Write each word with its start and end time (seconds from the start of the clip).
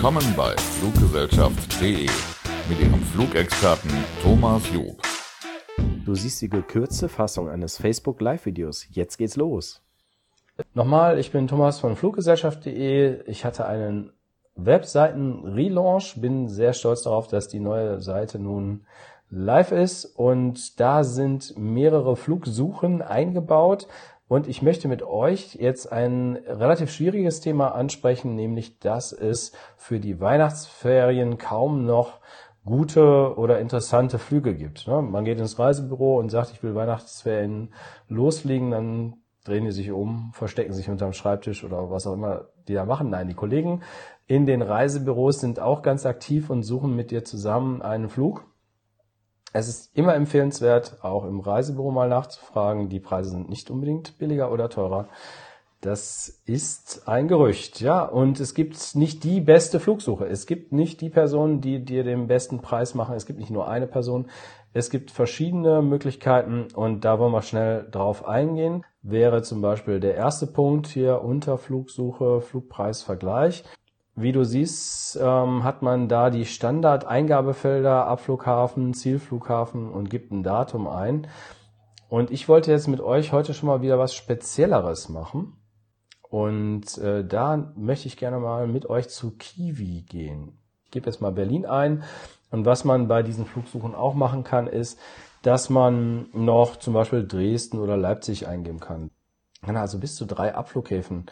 Willkommen 0.00 0.34
bei 0.34 0.56
Fluggesellschaft.de 0.56 2.08
mit 2.70 2.80
Ihrem 2.80 3.02
Flugexperten 3.02 3.90
Thomas 4.22 4.62
Job. 4.72 4.96
Du 6.06 6.14
siehst 6.14 6.40
die 6.40 6.48
gekürzte 6.48 7.10
Fassung 7.10 7.50
eines 7.50 7.76
Facebook 7.76 8.22
Live-Videos. 8.22 8.86
Jetzt 8.92 9.18
geht's 9.18 9.36
los. 9.36 9.82
Nochmal, 10.72 11.18
ich 11.18 11.32
bin 11.32 11.48
Thomas 11.48 11.80
von 11.80 11.96
Fluggesellschaft.de. 11.96 13.24
Ich 13.26 13.44
hatte 13.44 13.66
einen 13.66 14.14
Webseiten-Relaunch, 14.56 16.18
bin 16.18 16.48
sehr 16.48 16.72
stolz 16.72 17.02
darauf, 17.02 17.28
dass 17.28 17.48
die 17.48 17.60
neue 17.60 18.00
Seite 18.00 18.38
nun 18.38 18.86
live 19.28 19.70
ist 19.70 20.06
und 20.06 20.80
da 20.80 21.04
sind 21.04 21.58
mehrere 21.58 22.16
Flugsuchen 22.16 23.02
eingebaut. 23.02 23.86
Und 24.30 24.46
ich 24.46 24.62
möchte 24.62 24.86
mit 24.86 25.02
euch 25.02 25.56
jetzt 25.56 25.90
ein 25.90 26.36
relativ 26.46 26.92
schwieriges 26.92 27.40
Thema 27.40 27.74
ansprechen, 27.74 28.36
nämlich 28.36 28.78
dass 28.78 29.10
es 29.10 29.50
für 29.76 29.98
die 29.98 30.20
Weihnachtsferien 30.20 31.36
kaum 31.36 31.84
noch 31.84 32.20
gute 32.64 33.36
oder 33.36 33.58
interessante 33.58 34.20
Flüge 34.20 34.54
gibt. 34.54 34.86
Ne? 34.86 35.02
Man 35.02 35.24
geht 35.24 35.40
ins 35.40 35.58
Reisebüro 35.58 36.20
und 36.20 36.28
sagt, 36.28 36.52
ich 36.52 36.62
will 36.62 36.76
Weihnachtsferien 36.76 37.74
losfliegen, 38.06 38.70
dann 38.70 39.14
drehen 39.42 39.64
die 39.64 39.72
sich 39.72 39.90
um, 39.90 40.30
verstecken 40.32 40.74
sich 40.74 40.88
unterm 40.88 41.12
Schreibtisch 41.12 41.64
oder 41.64 41.90
was 41.90 42.06
auch 42.06 42.14
immer 42.14 42.50
die 42.68 42.74
da 42.74 42.84
machen. 42.84 43.10
Nein, 43.10 43.26
die 43.26 43.34
Kollegen 43.34 43.82
in 44.28 44.46
den 44.46 44.62
Reisebüros 44.62 45.40
sind 45.40 45.58
auch 45.58 45.82
ganz 45.82 46.06
aktiv 46.06 46.50
und 46.50 46.62
suchen 46.62 46.94
mit 46.94 47.10
dir 47.10 47.24
zusammen 47.24 47.82
einen 47.82 48.08
Flug. 48.08 48.44
Es 49.52 49.68
ist 49.68 49.96
immer 49.96 50.14
empfehlenswert, 50.14 50.98
auch 51.02 51.24
im 51.24 51.40
Reisebüro 51.40 51.90
mal 51.90 52.08
nachzufragen. 52.08 52.88
Die 52.88 53.00
Preise 53.00 53.30
sind 53.30 53.48
nicht 53.48 53.70
unbedingt 53.70 54.18
billiger 54.18 54.52
oder 54.52 54.68
teurer. 54.68 55.08
Das 55.80 56.42
ist 56.44 57.08
ein 57.08 57.26
Gerücht, 57.26 57.80
ja. 57.80 58.04
Und 58.04 58.38
es 58.38 58.54
gibt 58.54 58.94
nicht 58.94 59.24
die 59.24 59.40
beste 59.40 59.80
Flugsuche. 59.80 60.26
Es 60.26 60.46
gibt 60.46 60.72
nicht 60.72 61.00
die 61.00 61.08
Personen, 61.08 61.62
die 61.62 61.84
dir 61.84 62.04
den 62.04 62.26
besten 62.26 62.60
Preis 62.60 62.94
machen. 62.94 63.14
Es 63.14 63.24
gibt 63.24 63.38
nicht 63.38 63.50
nur 63.50 63.66
eine 63.66 63.86
Person. 63.86 64.28
Es 64.72 64.90
gibt 64.90 65.10
verschiedene 65.10 65.82
Möglichkeiten 65.82 66.68
und 66.74 67.04
da 67.04 67.18
wollen 67.18 67.32
wir 67.32 67.42
schnell 67.42 67.88
drauf 67.90 68.28
eingehen. 68.28 68.84
Wäre 69.02 69.42
zum 69.42 69.62
Beispiel 69.62 69.98
der 69.98 70.14
erste 70.14 70.46
Punkt 70.46 70.86
hier 70.86 71.22
unter 71.22 71.58
Flugsuche, 71.58 72.40
Flugpreisvergleich. 72.40 73.64
Wie 74.16 74.32
du 74.32 74.44
siehst, 74.44 75.18
ähm, 75.20 75.64
hat 75.64 75.82
man 75.82 76.08
da 76.08 76.30
die 76.30 76.44
Standard-Eingabefelder 76.44 78.06
Abflughafen, 78.06 78.92
Zielflughafen 78.92 79.90
und 79.90 80.10
gibt 80.10 80.32
ein 80.32 80.42
Datum 80.42 80.88
ein. 80.88 81.26
Und 82.08 82.30
ich 82.30 82.48
wollte 82.48 82.72
jetzt 82.72 82.88
mit 82.88 83.00
euch 83.00 83.32
heute 83.32 83.54
schon 83.54 83.68
mal 83.68 83.82
wieder 83.82 83.98
was 83.98 84.14
Spezielleres 84.14 85.08
machen. 85.08 85.56
Und 86.28 86.98
äh, 86.98 87.24
da 87.24 87.72
möchte 87.76 88.08
ich 88.08 88.16
gerne 88.16 88.38
mal 88.38 88.66
mit 88.66 88.88
euch 88.88 89.08
zu 89.08 89.32
Kiwi 89.36 90.02
gehen. 90.02 90.58
Ich 90.86 90.90
gebe 90.90 91.06
jetzt 91.06 91.20
mal 91.20 91.32
Berlin 91.32 91.66
ein. 91.66 92.02
Und 92.50 92.64
was 92.64 92.84
man 92.84 93.08
bei 93.08 93.22
diesen 93.22 93.46
Flugsuchen 93.46 93.94
auch 93.94 94.14
machen 94.14 94.44
kann, 94.44 94.66
ist, 94.66 94.98
dass 95.42 95.70
man 95.70 96.28
noch 96.32 96.76
zum 96.76 96.94
Beispiel 96.94 97.26
Dresden 97.26 97.78
oder 97.78 97.96
Leipzig 97.96 98.46
eingeben 98.46 98.80
kann. 98.80 99.10
Kann 99.62 99.76
also 99.76 99.98
bis 99.98 100.16
zu 100.16 100.26
drei 100.26 100.54
Abflughäfen 100.54 101.26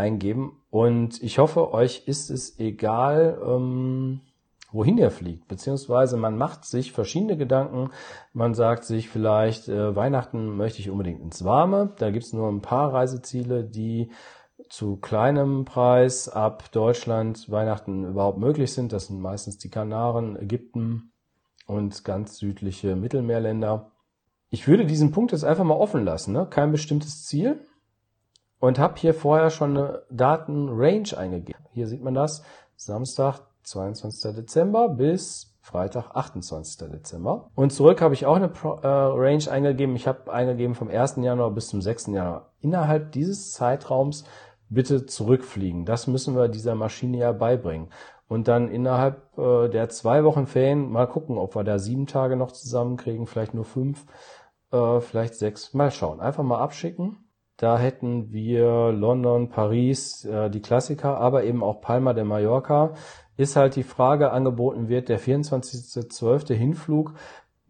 eingeben. 0.00 0.52
Und 0.70 1.22
ich 1.22 1.38
hoffe, 1.38 1.72
euch 1.72 2.04
ist 2.06 2.30
es 2.30 2.58
egal, 2.58 3.40
ähm, 3.44 4.20
wohin 4.72 4.98
ihr 4.98 5.10
fliegt. 5.10 5.48
Beziehungsweise 5.48 6.16
man 6.16 6.36
macht 6.36 6.64
sich 6.64 6.92
verschiedene 6.92 7.36
Gedanken. 7.36 7.90
Man 8.32 8.54
sagt 8.54 8.84
sich 8.84 9.08
vielleicht, 9.08 9.68
äh, 9.68 9.94
Weihnachten 9.94 10.56
möchte 10.56 10.80
ich 10.80 10.90
unbedingt 10.90 11.20
ins 11.20 11.44
Warme. 11.44 11.92
Da 11.98 12.10
gibt's 12.10 12.32
nur 12.32 12.48
ein 12.48 12.62
paar 12.62 12.92
Reiseziele, 12.92 13.64
die 13.64 14.10
zu 14.68 14.96
kleinem 14.96 15.64
Preis 15.64 16.28
ab 16.28 16.70
Deutschland 16.70 17.50
Weihnachten 17.50 18.04
überhaupt 18.04 18.38
möglich 18.38 18.72
sind. 18.72 18.92
Das 18.92 19.08
sind 19.08 19.20
meistens 19.20 19.58
die 19.58 19.70
Kanaren, 19.70 20.36
Ägypten 20.36 21.12
und 21.66 22.04
ganz 22.04 22.38
südliche 22.38 22.94
Mittelmeerländer. 22.94 23.90
Ich 24.48 24.66
würde 24.68 24.86
diesen 24.86 25.10
Punkt 25.10 25.32
jetzt 25.32 25.44
einfach 25.44 25.64
mal 25.64 25.74
offen 25.74 26.04
lassen. 26.04 26.32
Ne? 26.32 26.46
Kein 26.48 26.72
bestimmtes 26.72 27.24
Ziel 27.24 27.60
und 28.60 28.78
habe 28.78 28.94
hier 28.98 29.14
vorher 29.14 29.50
schon 29.50 29.76
eine 29.76 30.02
Datenrange 30.10 31.16
eingegeben. 31.16 31.64
Hier 31.72 31.88
sieht 31.88 32.02
man 32.02 32.14
das. 32.14 32.44
Samstag, 32.76 33.40
22. 33.64 34.34
Dezember 34.36 34.88
bis 34.90 35.56
Freitag, 35.60 36.14
28. 36.14 36.88
Dezember. 36.90 37.50
Und 37.54 37.72
zurück 37.72 38.00
habe 38.00 38.14
ich 38.14 38.26
auch 38.26 38.36
eine 38.36 38.46
äh, 38.46 38.86
Range 38.86 39.50
eingegeben. 39.50 39.96
Ich 39.96 40.06
habe 40.06 40.32
eingegeben 40.32 40.74
vom 40.74 40.88
1. 40.88 41.16
Januar 41.16 41.50
bis 41.50 41.68
zum 41.68 41.80
6. 41.82 42.08
Januar. 42.08 42.50
Innerhalb 42.60 43.12
dieses 43.12 43.52
Zeitraums 43.52 44.24
bitte 44.68 45.06
zurückfliegen. 45.06 45.84
Das 45.84 46.06
müssen 46.06 46.36
wir 46.36 46.48
dieser 46.48 46.74
Maschine 46.74 47.18
ja 47.18 47.32
beibringen. 47.32 47.88
Und 48.28 48.46
dann 48.46 48.68
innerhalb 48.68 49.36
äh, 49.38 49.68
der 49.68 49.88
zwei 49.88 50.22
Wochen 50.24 50.46
Ferien 50.46 50.90
mal 50.90 51.06
gucken, 51.06 51.36
ob 51.36 51.56
wir 51.56 51.64
da 51.64 51.78
sieben 51.78 52.06
Tage 52.06 52.36
noch 52.36 52.52
zusammenkriegen, 52.52 53.26
vielleicht 53.26 53.54
nur 53.54 53.64
fünf, 53.64 54.06
äh, 54.70 55.00
vielleicht 55.00 55.34
sechs. 55.34 55.74
Mal 55.74 55.90
schauen. 55.90 56.20
Einfach 56.20 56.44
mal 56.44 56.60
abschicken 56.60 57.29
da 57.60 57.78
hätten 57.78 58.32
wir 58.32 58.90
London, 58.90 59.50
Paris, 59.50 60.24
äh, 60.24 60.48
die 60.48 60.62
Klassiker, 60.62 61.18
aber 61.18 61.44
eben 61.44 61.62
auch 61.62 61.82
Palma 61.82 62.14
de 62.14 62.24
Mallorca. 62.24 62.94
Ist 63.36 63.54
halt 63.54 63.76
die 63.76 63.82
Frage, 63.82 64.32
angeboten 64.32 64.88
wird 64.88 65.10
der 65.10 65.20
24.12. 65.20 66.54
Hinflug 66.54 67.12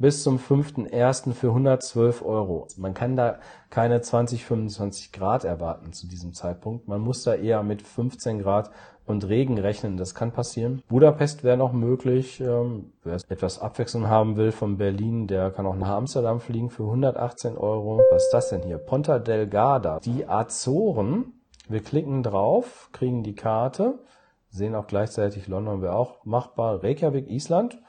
bis 0.01 0.23
zum 0.23 0.39
5.1. 0.39 1.35
für 1.35 1.49
112 1.49 2.23
Euro. 2.23 2.67
Man 2.79 2.95
kann 2.95 3.17
da 3.17 3.39
keine 3.69 4.01
20, 4.01 4.47
25 4.47 5.13
Grad 5.13 5.45
erwarten 5.45 5.93
zu 5.93 6.09
diesem 6.09 6.33
Zeitpunkt. 6.33 6.89
Man 6.89 7.03
muss 7.03 7.23
da 7.23 7.35
eher 7.35 7.63
mit 7.63 7.83
15 7.83 8.39
Grad 8.39 8.71
und 9.05 9.29
Regen 9.29 9.59
rechnen. 9.59 9.99
Das 9.99 10.15
kann 10.15 10.33
passieren. 10.33 10.83
Budapest 10.89 11.45
wäre 11.45 11.59
noch 11.59 11.73
möglich. 11.73 12.41
Ähm, 12.41 12.93
wer 13.05 13.19
etwas 13.29 13.59
Abwechslung 13.59 14.09
haben 14.09 14.37
will 14.37 14.53
von 14.53 14.79
Berlin, 14.79 15.27
der 15.27 15.51
kann 15.51 15.67
auch 15.67 15.77
nach 15.77 15.91
Amsterdam 15.91 16.41
fliegen 16.41 16.71
für 16.71 16.85
118 16.85 17.59
Euro. 17.59 18.01
Was 18.11 18.25
ist 18.25 18.33
das 18.33 18.49
denn 18.49 18.63
hier? 18.63 18.79
Ponta 18.79 19.19
Delgada. 19.19 20.01
Die 20.01 20.27
Azoren. 20.27 21.35
Wir 21.69 21.83
klicken 21.83 22.25
drauf, 22.25 22.89
kriegen 22.91 23.23
die 23.23 23.37
Karte, 23.37 24.01
sehen 24.49 24.75
auch 24.75 24.89
gleichzeitig 24.89 25.47
London 25.47 25.83
wäre 25.83 25.95
auch 25.95 26.25
machbar. 26.25 26.83
Reykjavik, 26.83 27.31
Island. 27.31 27.81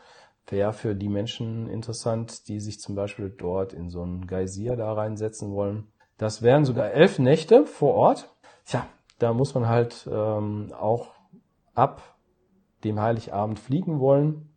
Wäre 0.48 0.74
für 0.74 0.96
die 0.96 1.10
Menschen 1.10 1.70
interessant, 1.70 2.48
die 2.48 2.60
sich 2.60 2.80
zum 2.80 2.96
Beispiel 2.96 3.30
dort 3.30 3.74
in 3.74 3.90
so 3.90 4.02
einen 4.02 4.28
Geysir 4.28 4.76
da 4.76 4.92
reinsetzen 4.92 5.54
wollen. 5.54 5.92
Das 6.18 6.42
wären 6.42 6.66
sogar 6.66 6.92
elf 6.92 7.20
Nächte 7.20 7.66
vor 7.66 7.96
Ort. 7.96 8.36
Tja, 8.66 8.86
da 9.18 9.34
muss 9.34 9.54
man 9.54 9.68
halt 9.68 10.10
ähm, 10.12 10.74
auch 10.78 11.12
ab 11.74 12.02
dem 12.84 13.00
Heiligabend 13.00 13.60
fliegen 13.60 14.00
wollen. 14.00 14.50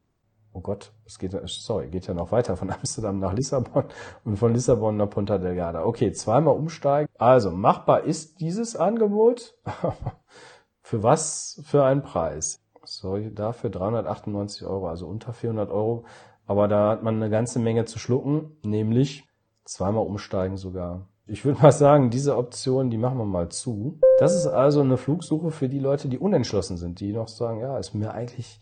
Oh 0.53 0.61
Gott, 0.61 0.93
es 1.05 1.19
geht, 1.19 1.37
sorry, 1.47 1.89
geht 1.89 2.07
ja 2.07 2.15
noch 2.15 2.33
weiter 2.33 2.57
von 2.57 2.71
Amsterdam 2.73 3.19
nach 3.19 3.33
Lissabon 3.33 3.85
und 4.25 4.37
von 4.37 4.55
Lissabon 4.55 4.97
nach 4.97 5.11
Punta 5.11 5.39
Delgada. 5.39 5.85
Okay, 5.85 6.13
zweimal 6.13 6.55
umsteigen. 6.55 7.09
Also, 7.19 7.51
machbar 7.51 8.05
ist 8.05 8.41
dieses 8.41 8.77
Angebot. 8.77 9.55
für 10.81 11.03
was 11.03 11.61
für 11.65 11.85
einen 11.85 12.03
Preis? 12.03 12.64
Sorry, 12.97 13.33
dafür 13.35 13.71
398 13.71 14.67
Euro, 14.67 14.89
also 14.89 15.07
unter 15.07 15.33
400 15.33 15.71
Euro. 15.71 16.05
Aber 16.47 16.69
da 16.69 16.91
hat 16.91 17.03
man 17.03 17.17
eine 17.17 17.31
ganze 17.31 17.59
Menge 17.59 17.85
zu 17.87 17.99
schlucken, 17.99 18.57
nämlich 18.65 19.25
zweimal 19.65 20.07
umsteigen 20.07 20.57
sogar. 20.57 21.09
Ich 21.27 21.45
würde 21.45 21.61
mal 21.63 21.73
sagen, 21.73 22.11
diese 22.11 22.37
Option, 22.37 22.91
die 22.91 22.99
machen 22.99 23.19
wir 23.19 23.25
mal 23.25 23.49
zu. 23.49 23.99
Das 24.19 24.35
ist 24.35 24.47
also 24.47 24.83
eine 24.83 24.99
Flugsuche 24.99 25.51
für 25.51 25.69
die 25.69 25.79
Leute, 25.79 26.09
die 26.09 26.19
unentschlossen 26.19 26.77
sind, 26.77 27.01
die 27.01 27.13
noch 27.13 27.29
sagen, 27.29 27.61
ja, 27.61 27.79
ist 27.79 27.95
mir 27.95 28.13
eigentlich 28.13 28.61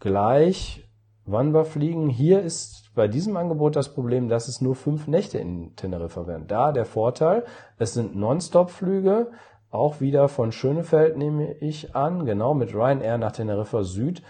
gleich, 0.00 0.90
wann 1.24 1.54
wir 1.54 1.64
fliegen. 1.64 2.08
Hier 2.08 2.42
ist 2.42 2.90
bei 2.94 3.06
diesem 3.06 3.36
Angebot 3.36 3.76
das 3.76 3.94
Problem, 3.94 4.28
dass 4.28 4.48
es 4.48 4.60
nur 4.60 4.74
fünf 4.74 5.06
Nächte 5.06 5.38
in 5.38 5.76
Teneriffa 5.76 6.26
werden. 6.26 6.48
Da 6.48 6.72
der 6.72 6.84
Vorteil, 6.84 7.44
es 7.78 7.94
sind 7.94 8.16
Non-Stop-Flüge, 8.16 9.30
auch 9.70 10.00
wieder 10.00 10.28
von 10.28 10.52
Schönefeld 10.52 11.16
nehme 11.16 11.52
ich 11.54 11.94
an, 11.94 12.24
genau 12.24 12.54
mit 12.54 12.74
Ryanair 12.74 13.18
nach 13.18 13.32
Teneriffa 13.32 13.82
Süd. 13.82 14.22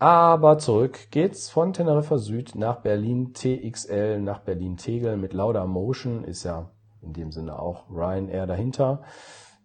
Aber 0.00 0.58
zurück 0.58 1.10
geht's 1.10 1.48
von 1.48 1.72
Teneriffa 1.72 2.18
Süd 2.18 2.54
nach 2.54 2.76
Berlin 2.76 3.32
TXL, 3.34 4.20
nach 4.20 4.40
Berlin 4.40 4.76
Tegel 4.76 5.16
mit 5.16 5.32
Lauda 5.32 5.66
Motion, 5.66 6.24
ist 6.24 6.44
ja 6.44 6.70
in 7.00 7.12
dem 7.12 7.30
Sinne 7.30 7.58
auch 7.58 7.88
Ryanair 7.90 8.46
dahinter. 8.46 9.02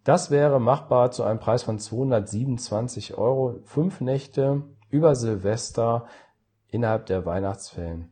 Das 0.03 0.31
wäre 0.31 0.59
machbar 0.59 1.11
zu 1.11 1.23
einem 1.23 1.39
Preis 1.39 1.63
von 1.63 1.79
227 1.79 3.17
Euro. 3.17 3.59
Fünf 3.63 4.01
Nächte 4.01 4.63
über 4.89 5.15
Silvester 5.15 6.05
innerhalb 6.67 7.05
der 7.05 7.25
Weihnachtsferien 7.25 8.11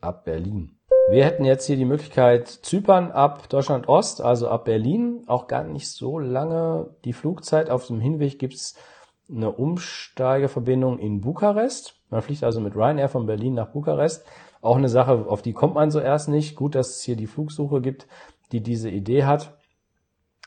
ab 0.00 0.24
Berlin. 0.24 0.75
Wir 1.08 1.24
hätten 1.24 1.44
jetzt 1.44 1.66
hier 1.66 1.76
die 1.76 1.84
Möglichkeit 1.84 2.48
Zypern 2.48 3.12
ab 3.12 3.48
Deutschland 3.48 3.88
Ost, 3.88 4.20
also 4.20 4.48
ab 4.48 4.64
Berlin, 4.64 5.22
auch 5.28 5.46
gar 5.46 5.62
nicht 5.62 5.88
so 5.88 6.18
lange 6.18 6.90
die 7.04 7.12
Flugzeit. 7.12 7.70
Auf 7.70 7.86
dem 7.86 8.00
Hinweg 8.00 8.40
gibt's 8.40 8.74
eine 9.30 9.52
Umsteigeverbindung 9.52 10.98
in 10.98 11.20
Bukarest. 11.20 11.94
Man 12.10 12.22
fliegt 12.22 12.42
also 12.42 12.60
mit 12.60 12.74
Ryanair 12.74 13.08
von 13.08 13.26
Berlin 13.26 13.54
nach 13.54 13.68
Bukarest. 13.68 14.24
Auch 14.60 14.76
eine 14.76 14.88
Sache, 14.88 15.26
auf 15.28 15.42
die 15.42 15.52
kommt 15.52 15.74
man 15.74 15.92
zuerst 15.92 16.28
nicht. 16.28 16.56
Gut, 16.56 16.74
dass 16.74 16.96
es 16.96 17.02
hier 17.02 17.14
die 17.14 17.28
Flugsuche 17.28 17.80
gibt, 17.80 18.08
die 18.50 18.60
diese 18.60 18.90
Idee 18.90 19.24
hat. 19.24 19.56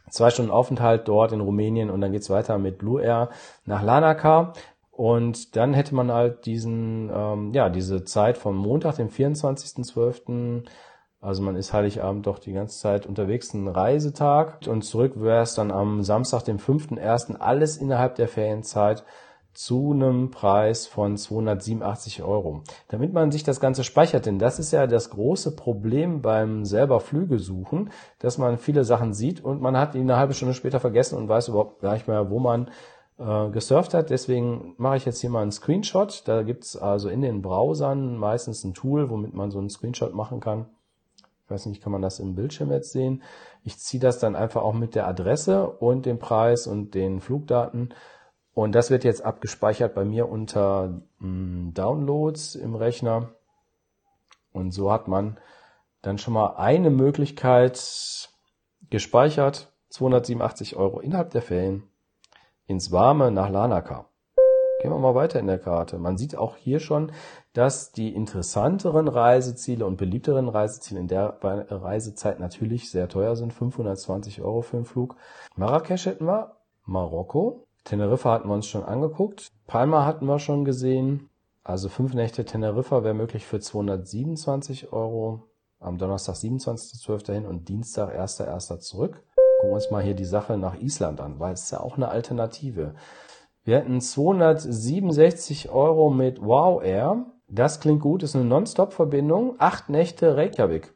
Zwei 0.10 0.30
Stunden 0.30 0.52
Aufenthalt 0.52 1.08
dort 1.08 1.32
in 1.32 1.40
Rumänien 1.40 1.90
und 1.90 2.02
dann 2.02 2.12
geht's 2.12 2.30
weiter 2.30 2.58
mit 2.58 2.80
Blue 2.80 3.02
Air 3.02 3.30
nach 3.64 3.82
Lanaka. 3.82 4.52
Und 5.00 5.56
dann 5.56 5.74
hätte 5.74 5.96
man 5.96 6.12
halt 6.12 6.46
diesen, 6.46 7.10
ähm, 7.10 7.54
ja, 7.54 7.69
diese 7.69 8.04
Zeit 8.04 8.38
vom 8.38 8.57
Montag, 8.57 8.98
dem 8.98 9.07
24.12., 9.07 10.66
also 11.22 11.42
man 11.42 11.56
ist 11.56 11.72
Heiligabend 11.72 12.28
doch 12.28 12.38
die 12.38 12.51
ganze 12.51 12.78
Zeit 12.80 13.06
unterwegs, 13.06 13.54
ein 13.54 13.69
Reisetag. 13.69 14.68
Und 14.68 14.81
zurück 14.81 15.13
wäre 15.16 15.44
es 15.44 15.56
dann 15.56 15.72
am 15.72 16.04
Samstag, 16.04 16.44
dem 16.44 16.57
5.1., 16.57 17.38
alles 17.38 17.78
innerhalb 17.78 18.16
der 18.16 18.28
Ferienzeit 18.28 19.06
zu 19.54 19.94
einem 19.94 20.31
Preis 20.31 20.86
von 20.86 21.16
287 21.16 22.22
Euro. 22.22 22.63
Damit 22.90 23.13
man 23.13 23.31
sich 23.31 23.44
das 23.45 23.62
Ganze 23.62 23.86
speichert, 23.86 24.25
denn 24.25 24.38
das 24.38 24.60
ist 24.60 24.72
ja 24.72 24.86
das 24.86 25.12
große 25.12 25.56
Problem 25.56 26.22
beim 26.22 26.66
selber 26.66 27.00
Flüge 27.00 27.40
suchen, 27.40 27.90
dass 28.19 28.38
man 28.38 28.57
viele 28.57 28.84
Sachen 28.84 29.13
sieht 29.13 29.42
und 29.42 29.62
man 29.62 29.78
hat 29.78 29.95
ihn 29.95 30.02
eine 30.02 30.18
halbe 30.18 30.34
Stunde 30.34 30.54
später 30.54 30.81
vergessen 30.81 31.18
und 31.18 31.30
weiß 31.30 31.48
überhaupt 31.48 31.80
gar 31.80 31.94
nicht 31.94 32.10
mehr, 32.10 32.30
wo 32.30 32.40
man 32.40 32.69
äh, 33.19 33.50
gesurft 33.50 33.94
hat. 33.94 34.10
Deswegen 34.10 34.74
mache 34.77 34.98
ich 34.98 35.06
jetzt 35.06 35.21
hier 35.21 35.30
mal 35.30 35.42
einen 35.42 35.51
Screenshot. 35.51 36.24
Da 36.27 36.44
gibt's 36.44 36.75
also 36.75 37.10
in 37.10 37.21
den 37.21 37.42
Browsern 37.42 38.18
meistens 38.18 38.63
ein 38.63 38.74
Tool, 38.74 39.10
womit 39.10 39.33
man 39.33 39.51
so 39.51 39.60
einen 39.60 39.69
Screenshot 39.69 40.13
machen 40.13 40.39
kann. 40.39 40.66
Ich 41.45 41.51
weiß 41.51 41.66
nicht, 41.68 41.81
kann 41.81 41.92
man 41.92 42.01
das 42.01 42.19
im 42.19 42.36
Bildschirm 42.36 42.71
jetzt 42.71 42.92
sehen? 42.92 43.24
Ich 43.63 43.77
ziehe 43.77 44.01
das 44.01 44.19
dann 44.19 44.36
einfach 44.36 44.62
auch 44.62 44.74
mit 44.74 44.95
der 44.95 45.07
Adresse 45.07 45.68
und 45.68 46.06
dem 46.06 46.19
Preis 46.19 46.68
und 46.68 46.94
den 46.94 47.21
Flugdaten 47.21 47.94
und 48.60 48.74
das 48.74 48.89
wird 48.89 49.06
jetzt 49.06 49.24
abgespeichert 49.24 49.95
bei 49.95 50.04
mir 50.04 50.27
unter 50.27 51.01
hm, 51.19 51.71
Downloads 51.74 52.56
im 52.56 52.75
Rechner. 52.75 53.30
Und 54.51 54.71
so 54.71 54.92
hat 54.92 55.07
man 55.07 55.38
dann 56.01 56.18
schon 56.18 56.33
mal 56.33 56.57
eine 56.57 56.89
Möglichkeit 56.89 58.30
gespeichert. 58.89 59.71
287 59.92 60.75
Euro 60.75 61.00
innerhalb 61.00 61.31
der 61.31 61.42
Ferien 61.42 61.89
ins 62.69 62.92
Warme 62.92 63.31
nach 63.31 63.50
Lanaka. 63.50 64.06
Gehen 64.81 64.92
wir 64.92 65.00
mal 65.00 65.16
weiter 65.16 65.39
in 65.39 65.48
der 65.48 65.60
Karte. 65.60 65.98
Man 65.98 66.18
sieht 66.18 66.38
auch 66.38 66.56
hier 66.56 66.80
schon, 66.80 67.12
dass 67.51 67.92
die 67.92 68.13
interessanteren 68.13 69.10
Reiseziele 69.10 69.86
und 69.86 69.98
beliebteren 69.98 70.48
Reiseziele 70.48 71.01
in 71.01 71.07
der 71.07 71.38
Reisezeit 71.42 72.39
natürlich 72.39 72.89
sehr 72.89 73.10
teuer 73.10 73.36
sind. 73.36 73.51
520 73.51 74.42
Euro 74.42 74.62
für 74.62 74.77
den 74.77 74.86
Flug. 74.86 75.16
Marrakesch 75.56 76.06
hätten 76.06 76.27
wir, 76.27 76.57
Marokko, 76.86 77.66
Teneriffa 77.83 78.31
hatten 78.31 78.48
wir 78.48 78.54
uns 78.54 78.68
schon 78.68 78.83
angeguckt. 78.83 79.48
Palma 79.66 80.06
hatten 80.06 80.27
wir 80.27 80.39
schon 80.39 80.63
gesehen. 80.63 81.30
Also 81.63 81.89
fünf 81.89 82.13
Nächte 82.13 82.45
Teneriffa 82.45 83.04
wäre 83.04 83.16
möglich 83.16 83.45
für 83.45 83.60
227 83.60 84.94
Euro. 84.94 85.50
Am 85.80 85.98
Donnerstag 85.98 86.36
27.12. 86.36 87.33
hin 87.33 87.45
und 87.45 87.68
Dienstag 87.68 88.13
1.1. 88.13 88.80
zurück. 88.80 89.24
Gucken 89.60 89.72
wir 89.72 89.76
uns 89.76 89.92
mal 89.92 90.02
hier 90.02 90.14
die 90.14 90.24
Sache 90.24 90.58
nach 90.58 90.80
Island 90.80 91.20
an, 91.20 91.38
weil 91.42 91.52
es 91.52 91.64
ist 91.64 91.72
ja 91.72 91.82
auch 91.82 91.98
eine 91.98 92.08
Alternative. 92.08 92.96
Wir 93.66 93.76
hätten 93.76 94.00
267 94.00 95.70
Euro 95.70 96.10
mit 96.10 96.42
Wow 96.42 96.82
Air. 96.82 97.26
Das 97.50 97.82
klingt 97.82 98.00
gut, 98.00 98.24
ist 98.24 98.38
eine 98.38 98.46
Non-Stop-Verbindung. 98.46 99.56
Acht 99.58 99.90
Nächte 99.90 100.38
Reykjavik. 100.38 100.94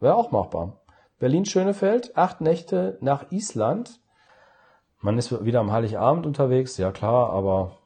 Wäre 0.00 0.14
auch 0.14 0.30
machbar. 0.30 0.80
Berlin-Schönefeld, 1.18 2.16
acht 2.16 2.40
Nächte 2.40 2.96
nach 3.02 3.30
Island. 3.32 4.00
Man 5.02 5.18
ist 5.18 5.44
wieder 5.44 5.60
am 5.60 5.70
Heiligabend 5.70 6.24
unterwegs, 6.24 6.78
ja 6.78 6.92
klar, 6.92 7.28
aber 7.34 7.80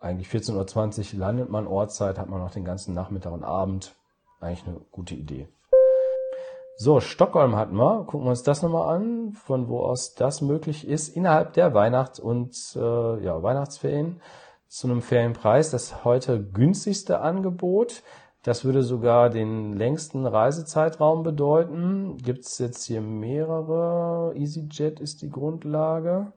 eigentlich 0.00 0.28
14.20 0.28 1.12
Uhr 1.12 1.20
landet 1.20 1.50
man 1.50 1.66
Ortszeit, 1.66 2.18
hat 2.18 2.30
man 2.30 2.40
noch 2.40 2.52
den 2.52 2.64
ganzen 2.64 2.94
Nachmittag 2.94 3.34
und 3.34 3.44
Abend. 3.44 3.94
Eigentlich 4.40 4.66
eine 4.66 4.80
gute 4.90 5.14
Idee. 5.14 5.46
So, 6.76 6.98
Stockholm 6.98 7.54
hatten 7.54 7.76
wir. 7.76 8.04
Gucken 8.04 8.26
wir 8.26 8.30
uns 8.30 8.42
das 8.42 8.62
nochmal 8.62 8.96
an, 8.96 9.32
von 9.32 9.68
wo 9.68 9.80
aus 9.80 10.14
das 10.14 10.40
möglich 10.40 10.88
ist, 10.88 11.08
innerhalb 11.16 11.52
der 11.52 11.72
Weihnachts- 11.72 12.18
und 12.18 12.56
äh, 12.74 13.24
ja, 13.24 13.40
Weihnachtsferien 13.44 14.20
zu 14.66 14.88
einem 14.88 15.00
Ferienpreis. 15.00 15.70
Das 15.70 16.04
heute 16.04 16.42
günstigste 16.42 17.20
Angebot. 17.20 18.02
Das 18.42 18.64
würde 18.64 18.82
sogar 18.82 19.30
den 19.30 19.74
längsten 19.74 20.26
Reisezeitraum 20.26 21.22
bedeuten. 21.22 22.18
Gibt 22.18 22.44
es 22.44 22.58
jetzt 22.58 22.84
hier 22.84 23.00
mehrere. 23.00 24.34
EasyJet 24.34 24.98
ist 24.98 25.22
die 25.22 25.30
Grundlage. 25.30 26.32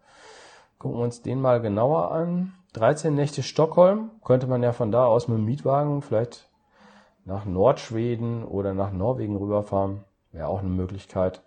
Gucken 0.78 1.00
wir 1.00 1.04
uns 1.04 1.24
den 1.24 1.42
mal 1.42 1.62
genauer 1.62 2.12
an. 2.12 2.54
13 2.74 3.16
Nächte 3.16 3.42
Stockholm. 3.42 4.12
Könnte 4.24 4.46
man 4.46 4.62
ja 4.62 4.72
von 4.72 4.92
da 4.92 5.06
aus 5.06 5.28
mit 5.28 5.40
dem 5.40 5.46
Mietwagen 5.46 6.04
vielleicht 6.04 6.48
nach 7.26 7.46
Nordschweden 7.46 8.46
oder 8.46 8.76
nach 8.76 8.92
Norwegen 8.92 9.36
rüberfahren. 9.36 10.04
Wäre 10.38 10.50
auch 10.50 10.60
eine 10.60 10.70
Möglichkeit. 10.70 11.42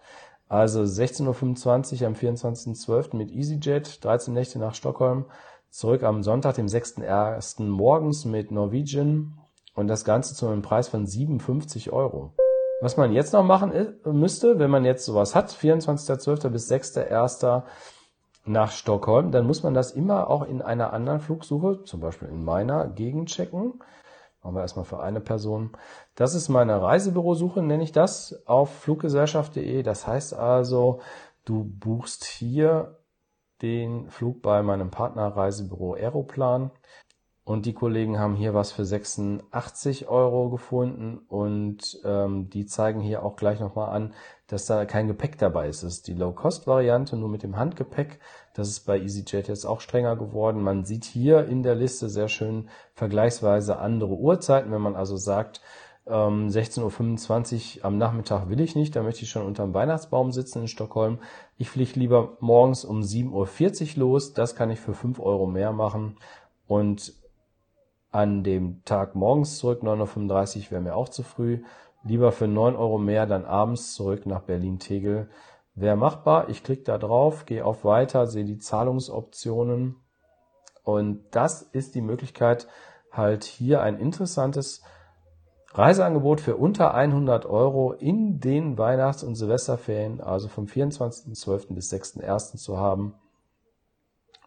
Also 0.48 0.80
16.25 0.80 2.00
Uhr 2.00 2.06
am 2.08 2.14
24.12. 2.14 3.14
mit 3.14 3.30
EasyJet, 3.30 4.04
13 4.04 4.34
Nächte 4.34 4.58
nach 4.58 4.74
Stockholm. 4.74 5.26
Zurück 5.70 6.02
am 6.02 6.24
Sonntag, 6.24 6.56
dem 6.56 6.66
6.1. 6.66 7.62
morgens 7.62 8.24
mit 8.24 8.50
Norwegian. 8.50 9.38
Und 9.76 9.86
das 9.86 10.04
Ganze 10.04 10.34
zu 10.34 10.48
einem 10.48 10.62
Preis 10.62 10.88
von 10.88 11.06
57 11.06 11.92
Euro. 11.92 12.34
Was 12.80 12.96
man 12.96 13.12
jetzt 13.12 13.32
noch 13.32 13.44
machen 13.44 13.72
müsste, 14.06 14.58
wenn 14.58 14.70
man 14.70 14.84
jetzt 14.84 15.04
sowas 15.04 15.36
hat, 15.36 15.52
24.12. 15.52 16.48
bis 16.48 16.68
6.1 16.68 17.62
nach 18.44 18.72
Stockholm, 18.72 19.30
dann 19.30 19.46
muss 19.46 19.62
man 19.62 19.72
das 19.72 19.92
immer 19.92 20.28
auch 20.28 20.42
in 20.42 20.62
einer 20.62 20.92
anderen 20.92 21.20
Flugsuche, 21.20 21.84
zum 21.84 22.00
Beispiel 22.00 22.26
in 22.26 22.42
meiner, 22.42 22.88
gegenchecken. 22.88 23.74
Machen 24.42 24.54
wir 24.54 24.62
erstmal 24.62 24.86
für 24.86 25.00
eine 25.00 25.20
Person. 25.20 25.72
Das 26.14 26.34
ist 26.34 26.48
meine 26.48 26.80
Reisebürosuche, 26.80 27.62
nenne 27.62 27.82
ich 27.82 27.92
das, 27.92 28.42
auf 28.46 28.70
fluggesellschaft.de. 28.80 29.82
Das 29.82 30.06
heißt 30.06 30.32
also, 30.32 31.00
du 31.44 31.64
buchst 31.64 32.24
hier 32.24 32.96
den 33.60 34.08
Flug 34.08 34.40
bei 34.40 34.62
meinem 34.62 34.90
Partner 34.90 35.28
Reisebüro 35.28 35.94
Aeroplan. 35.94 36.70
Und 37.50 37.66
die 37.66 37.72
Kollegen 37.72 38.20
haben 38.20 38.36
hier 38.36 38.54
was 38.54 38.70
für 38.70 38.84
86 38.84 40.06
Euro 40.06 40.50
gefunden 40.50 41.18
und 41.26 42.00
ähm, 42.04 42.48
die 42.48 42.64
zeigen 42.64 43.00
hier 43.00 43.24
auch 43.24 43.34
gleich 43.34 43.58
nochmal 43.58 43.88
an, 43.88 44.14
dass 44.46 44.66
da 44.66 44.84
kein 44.84 45.08
Gepäck 45.08 45.36
dabei 45.36 45.66
ist. 45.66 45.82
Das 45.82 45.94
ist 45.94 46.06
die 46.06 46.14
Low-Cost-Variante, 46.14 47.16
nur 47.16 47.28
mit 47.28 47.42
dem 47.42 47.56
Handgepäck. 47.56 48.20
Das 48.54 48.68
ist 48.68 48.86
bei 48.86 49.00
EasyJet 49.00 49.48
jetzt 49.48 49.64
auch 49.64 49.80
strenger 49.80 50.14
geworden. 50.14 50.62
Man 50.62 50.84
sieht 50.84 51.04
hier 51.04 51.44
in 51.46 51.64
der 51.64 51.74
Liste 51.74 52.08
sehr 52.08 52.28
schön 52.28 52.68
vergleichsweise 52.94 53.80
andere 53.80 54.14
Uhrzeiten. 54.14 54.70
Wenn 54.70 54.82
man 54.82 54.94
also 54.94 55.16
sagt, 55.16 55.60
ähm, 56.06 56.46
16.25 56.50 57.78
Uhr 57.78 57.84
am 57.84 57.98
Nachmittag 57.98 58.48
will 58.48 58.60
ich 58.60 58.76
nicht, 58.76 58.94
da 58.94 59.02
möchte 59.02 59.24
ich 59.24 59.30
schon 59.30 59.44
unterm 59.44 59.74
Weihnachtsbaum 59.74 60.30
sitzen 60.30 60.60
in 60.60 60.68
Stockholm. 60.68 61.18
Ich 61.58 61.68
fliege 61.68 61.98
lieber 61.98 62.36
morgens 62.38 62.84
um 62.84 63.00
7.40 63.00 63.94
Uhr 63.96 63.98
los. 63.98 64.34
Das 64.34 64.54
kann 64.54 64.70
ich 64.70 64.78
für 64.78 64.94
5 64.94 65.18
Euro 65.18 65.48
mehr 65.48 65.72
machen. 65.72 66.16
Und 66.68 67.19
an 68.10 68.42
dem 68.42 68.82
Tag 68.84 69.14
morgens 69.14 69.58
zurück, 69.58 69.82
9.35 69.82 70.66
Uhr 70.66 70.70
wäre 70.72 70.80
mir 70.80 70.96
auch 70.96 71.08
zu 71.08 71.22
früh. 71.22 71.62
Lieber 72.02 72.32
für 72.32 72.48
9 72.48 72.76
Euro 72.76 72.98
mehr 72.98 73.26
dann 73.26 73.44
abends 73.44 73.94
zurück 73.94 74.26
nach 74.26 74.42
Berlin-Tegel. 74.42 75.28
Wäre 75.74 75.96
machbar. 75.96 76.48
Ich 76.48 76.64
klicke 76.64 76.82
da 76.82 76.98
drauf, 76.98 77.46
gehe 77.46 77.64
auf 77.64 77.84
Weiter, 77.84 78.26
sehe 78.26 78.44
die 78.44 78.58
Zahlungsoptionen. 78.58 79.96
Und 80.82 81.24
das 81.30 81.62
ist 81.62 81.94
die 81.94 82.00
Möglichkeit, 82.00 82.66
halt 83.12 83.44
hier 83.44 83.82
ein 83.82 83.98
interessantes 83.98 84.82
Reiseangebot 85.72 86.40
für 86.40 86.56
unter 86.56 86.94
100 86.94 87.46
Euro 87.46 87.92
in 87.92 88.40
den 88.40 88.76
Weihnachts- 88.76 89.22
und 89.22 89.36
Silvesterferien, 89.36 90.20
also 90.20 90.48
vom 90.48 90.64
24.12. 90.66 91.74
bis 91.74 91.92
6.1. 91.92 92.56
zu 92.56 92.78
haben. 92.78 93.14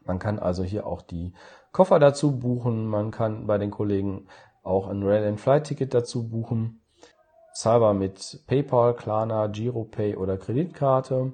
Man 0.05 0.19
kann 0.19 0.39
also 0.39 0.63
hier 0.63 0.85
auch 0.85 1.01
die 1.01 1.33
Koffer 1.71 1.99
dazu 1.99 2.39
buchen. 2.39 2.87
Man 2.87 3.11
kann 3.11 3.47
bei 3.47 3.57
den 3.57 3.71
Kollegen 3.71 4.27
auch 4.63 4.87
ein 4.87 5.03
Rail 5.03 5.27
and 5.27 5.39
Flight 5.39 5.65
Ticket 5.65 5.93
dazu 5.93 6.29
buchen. 6.29 6.81
Zahlbar 7.53 7.93
mit 7.93 8.43
PayPal, 8.47 8.95
Klarna, 8.95 9.47
GiroPay 9.47 10.15
oder 10.15 10.37
Kreditkarte. 10.37 11.33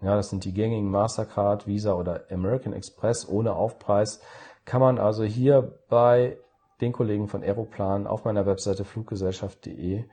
Ja, 0.00 0.16
das 0.16 0.30
sind 0.30 0.44
die 0.44 0.52
gängigen 0.52 0.90
Mastercard, 0.90 1.66
Visa 1.66 1.94
oder 1.94 2.24
American 2.30 2.72
Express 2.72 3.28
ohne 3.28 3.54
Aufpreis. 3.54 4.20
Kann 4.64 4.80
man 4.80 4.98
also 4.98 5.22
hier 5.22 5.78
bei 5.88 6.38
den 6.80 6.92
Kollegen 6.92 7.28
von 7.28 7.42
Aeroplan 7.42 8.08
auf 8.08 8.24
meiner 8.24 8.44
Webseite 8.44 8.84
fluggesellschaft.de 8.84 10.04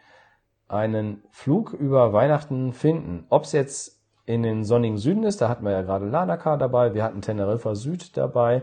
einen 0.68 1.24
Flug 1.32 1.74
über 1.74 2.14
Weihnachten 2.14 2.74
finden. 2.74 3.26
Ob 3.30 3.46
es 3.46 3.52
jetzt 3.54 3.99
in 4.30 4.44
den 4.44 4.64
sonnigen 4.64 5.00
Süden 5.00 5.24
ist, 5.24 5.42
da 5.42 5.50
hatten 5.50 5.66
wir 5.66 5.72
ja 5.72 5.82
gerade 5.82 6.06
Lanaka 6.06 6.56
dabei, 6.56 6.94
wir 6.94 7.04
hatten 7.04 7.22
Teneriffa 7.22 7.74
Süd 7.74 8.16
dabei 8.16 8.62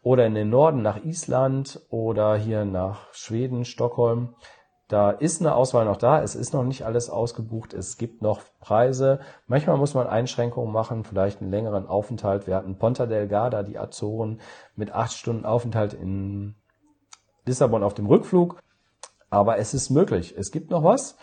oder 0.00 0.24
in 0.24 0.36
den 0.36 0.48
Norden 0.48 0.80
nach 0.80 1.04
Island 1.04 1.80
oder 1.90 2.36
hier 2.36 2.64
nach 2.64 3.12
Schweden, 3.12 3.64
Stockholm. 3.64 4.36
Da 4.86 5.10
ist 5.10 5.40
eine 5.40 5.56
Auswahl 5.56 5.86
noch 5.86 5.96
da. 5.96 6.22
Es 6.22 6.36
ist 6.36 6.54
noch 6.54 6.62
nicht 6.62 6.86
alles 6.86 7.10
ausgebucht. 7.10 7.74
Es 7.74 7.98
gibt 7.98 8.22
noch 8.22 8.40
Preise. 8.60 9.18
Manchmal 9.48 9.76
muss 9.76 9.92
man 9.92 10.06
Einschränkungen 10.06 10.72
machen, 10.72 11.02
vielleicht 11.02 11.42
einen 11.42 11.50
längeren 11.50 11.88
Aufenthalt. 11.88 12.46
Wir 12.46 12.54
hatten 12.54 12.78
Ponta 12.78 13.06
Delgada, 13.06 13.64
die 13.64 13.76
Azoren, 13.76 14.40
mit 14.76 14.92
acht 14.92 15.12
Stunden 15.12 15.44
Aufenthalt 15.44 15.94
in 15.94 16.54
Lissabon 17.44 17.82
auf 17.82 17.94
dem 17.94 18.06
Rückflug. 18.06 18.60
Aber 19.30 19.58
es 19.58 19.74
ist 19.74 19.90
möglich. 19.90 20.36
Es 20.38 20.52
gibt 20.52 20.70
noch 20.70 20.84
was. 20.84 21.18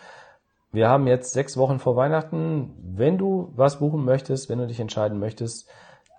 Wir 0.76 0.90
haben 0.90 1.06
jetzt 1.06 1.32
sechs 1.32 1.56
Wochen 1.56 1.78
vor 1.78 1.96
Weihnachten. 1.96 2.74
Wenn 2.82 3.16
du 3.16 3.50
was 3.56 3.78
buchen 3.78 4.04
möchtest, 4.04 4.50
wenn 4.50 4.58
du 4.58 4.66
dich 4.66 4.78
entscheiden 4.78 5.18
möchtest, 5.18 5.70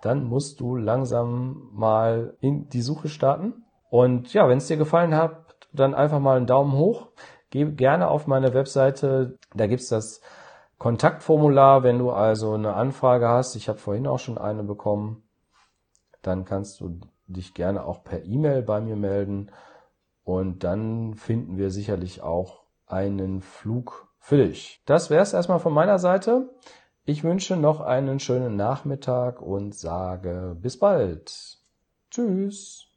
dann 0.02 0.24
musst 0.24 0.58
du 0.58 0.74
langsam 0.74 1.68
mal 1.72 2.36
in 2.40 2.68
die 2.68 2.82
Suche 2.82 3.08
starten. 3.08 3.62
Und 3.88 4.34
ja, 4.34 4.48
wenn 4.48 4.58
es 4.58 4.66
dir 4.66 4.76
gefallen 4.76 5.14
hat, 5.14 5.54
dann 5.72 5.94
einfach 5.94 6.18
mal 6.18 6.36
einen 6.36 6.48
Daumen 6.48 6.72
hoch. 6.72 7.10
Geh 7.50 7.66
gerne 7.66 8.08
auf 8.08 8.26
meine 8.26 8.52
Webseite. 8.52 9.38
Da 9.54 9.68
gibt's 9.68 9.90
das 9.90 10.22
Kontaktformular, 10.78 11.84
wenn 11.84 12.00
du 12.00 12.10
also 12.10 12.54
eine 12.54 12.74
Anfrage 12.74 13.28
hast. 13.28 13.54
Ich 13.54 13.68
habe 13.68 13.78
vorhin 13.78 14.08
auch 14.08 14.18
schon 14.18 14.38
eine 14.38 14.64
bekommen. 14.64 15.22
Dann 16.20 16.44
kannst 16.44 16.80
du 16.80 16.98
dich 17.28 17.54
gerne 17.54 17.84
auch 17.84 18.02
per 18.02 18.24
E-Mail 18.24 18.62
bei 18.62 18.80
mir 18.80 18.96
melden. 18.96 19.52
Und 20.24 20.64
dann 20.64 21.14
finden 21.14 21.58
wir 21.58 21.70
sicherlich 21.70 22.24
auch 22.24 22.64
einen 22.88 23.40
Flug 23.40 24.07
für 24.28 24.36
dich. 24.36 24.82
Das 24.84 25.08
wäre 25.08 25.22
es 25.22 25.32
erstmal 25.32 25.58
von 25.58 25.72
meiner 25.72 25.98
Seite. 25.98 26.50
Ich 27.06 27.24
wünsche 27.24 27.56
noch 27.56 27.80
einen 27.80 28.20
schönen 28.20 28.56
Nachmittag 28.56 29.40
und 29.40 29.74
sage 29.74 30.54
bis 30.60 30.78
bald. 30.78 31.56
Tschüss. 32.10 32.88